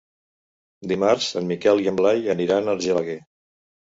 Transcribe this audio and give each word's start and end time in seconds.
Dimarts 0.91 1.27
en 1.41 1.51
Miquel 1.51 1.83
i 1.83 1.85
en 1.93 2.01
Blai 2.01 2.25
aniran 2.35 2.67
a 2.71 2.75
Argelaguer. 2.79 3.21